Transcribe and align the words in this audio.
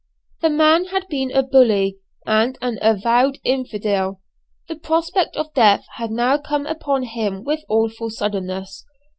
The 0.41 0.49
man 0.49 0.85
had 0.85 1.07
been 1.09 1.29
a 1.29 1.43
bully, 1.43 1.99
and 2.25 2.57
an 2.59 2.79
avowed 2.81 3.37
infidel. 3.43 4.19
The 4.67 4.75
prospect 4.75 5.35
of 5.37 5.53
death 5.53 5.85
had 5.97 6.09
now 6.09 6.39
come 6.39 6.65
upon 6.65 7.03
him 7.03 7.43
with 7.43 7.63
awful 7.69 8.09
suddenness. 8.09 8.83